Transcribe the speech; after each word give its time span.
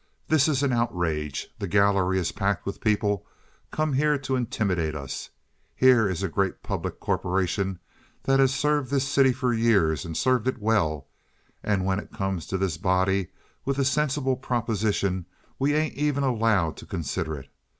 "This 0.29 0.47
is 0.47 0.63
an 0.63 0.73
outrage. 0.73 1.49
The 1.59 1.67
gallery 1.67 2.17
is 2.17 2.31
packed 2.31 2.65
with 2.65 2.81
people 2.81 3.23
come 3.69 3.93
here 3.93 4.17
to 4.17 4.35
intimidate 4.35 4.95
us. 4.95 5.29
Here 5.75 6.09
is 6.09 6.23
a 6.23 6.27
great 6.27 6.63
public 6.63 6.99
corporation 6.99 7.77
that 8.23 8.39
has 8.39 8.51
served 8.51 8.89
this 8.89 9.07
city 9.07 9.31
for 9.31 9.53
years, 9.53 10.03
and 10.03 10.17
served 10.17 10.47
it 10.47 10.57
well, 10.57 11.05
and 11.61 11.85
when 11.85 11.99
it 11.99 12.11
comes 12.11 12.47
to 12.47 12.57
this 12.57 12.79
body 12.79 13.27
with 13.63 13.77
a 13.77 13.85
sensible 13.85 14.37
proposition 14.37 15.27
we 15.59 15.75
ain't 15.75 15.93
even 15.93 16.23
allowed 16.23 16.77
to 16.77 16.87
consider 16.87 17.35
it. 17.37 17.49